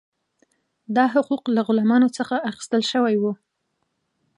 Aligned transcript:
دا 0.95 1.03
حقوق 1.13 1.43
له 1.55 1.61
غلامانو 1.67 2.07
څخه 2.17 2.35
اخیستل 2.49 2.81
شوي 2.91 3.15
وو. 3.19 3.33